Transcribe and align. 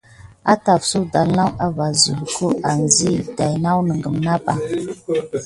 Ətafsu 0.51 0.99
ɗanla 1.11 1.45
à 1.65 1.67
va 1.75 1.87
silko 2.01 2.47
gam 2.63 2.79
asiyik 2.87 3.25
daki 3.37 3.55
naku 3.63 3.81
neku 3.87 4.11
na 4.25 4.33
pay. 4.45 4.63